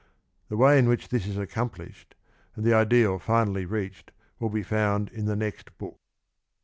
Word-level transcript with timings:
The 0.49 0.57
way 0.57 0.79
in 0.79 0.89
which 0.89 1.09
this 1.09 1.27
is 1.27 1.37
accomplished 1.37 2.15
and 2.55 2.65
the 2.65 2.73
ideal 2.73 3.19
finally 3.19 3.65
reached 3.65 4.11
will 4.39 4.49
be 4.49 4.63
found 4.63 5.09
in 5.09 5.25
the 5.25 5.35
next 5.35 5.77
book. 5.77 5.99